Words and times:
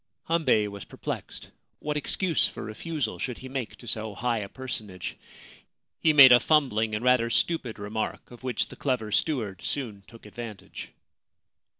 Hambei 0.27 0.67
was 0.67 0.83
perplexed. 0.83 1.51
What 1.77 1.95
excuse 1.95 2.47
for 2.47 2.63
refusal 2.63 3.19
should 3.19 3.37
he 3.37 3.47
make 3.47 3.75
to 3.75 3.87
so 3.87 4.15
high 4.15 4.39
a 4.39 4.49
personage? 4.49 5.15
He 5.99 6.11
made 6.11 6.31
a 6.31 6.39
fumbling 6.39 6.95
and 6.95 7.05
rather 7.05 7.29
stupid 7.29 7.77
remark, 7.77 8.31
of 8.31 8.41
which 8.41 8.69
the 8.69 8.75
clever 8.75 9.11
steward 9.11 9.61
soon 9.61 10.01
took 10.07 10.25
advantage. 10.25 10.91